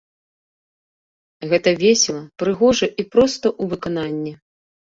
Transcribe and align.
Гэта 1.51 1.69
весела, 1.83 2.23
прыгожа 2.45 2.87
і 3.03 3.07
проста 3.17 3.45
ў 3.61 3.75
выкананні. 3.75 4.33